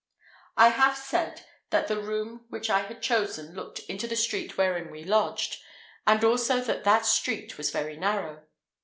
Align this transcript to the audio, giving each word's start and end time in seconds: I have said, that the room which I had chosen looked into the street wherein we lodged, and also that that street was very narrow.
I 0.57 0.69
have 0.69 0.97
said, 0.97 1.45
that 1.69 1.87
the 1.87 2.01
room 2.01 2.45
which 2.49 2.71
I 2.71 2.79
had 2.79 3.03
chosen 3.03 3.53
looked 3.53 3.81
into 3.81 4.07
the 4.07 4.15
street 4.15 4.57
wherein 4.57 4.89
we 4.89 5.03
lodged, 5.03 5.61
and 6.07 6.23
also 6.23 6.59
that 6.59 6.83
that 6.85 7.05
street 7.05 7.55
was 7.59 7.69
very 7.69 7.97
narrow. 7.97 8.41